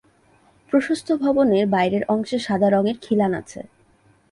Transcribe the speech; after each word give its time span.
প্রশস্ত 0.71 1.07
ভবনের 1.15 1.65
বাইরের 1.67 2.03
অংশে 2.07 2.37
সাদা 2.39 2.67
রঙের 2.69 2.97
খিলান 3.01 3.31
আছে। 3.33 3.59